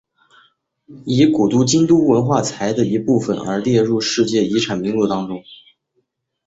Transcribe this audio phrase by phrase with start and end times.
[1.05, 5.43] 以古都京都的文化财的一部分而列入世界遗产名录当中。